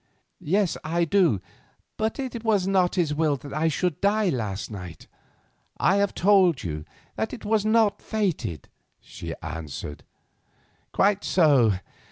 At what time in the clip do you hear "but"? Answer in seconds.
1.95-2.17